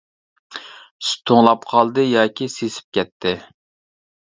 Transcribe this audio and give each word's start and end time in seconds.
سۈت 1.11 1.21
توڭلاپ 1.33 1.69
قالدى 1.75 2.09
ياكى 2.09 2.51
سېسىپ 2.59 3.01
كەتتى. 3.01 3.41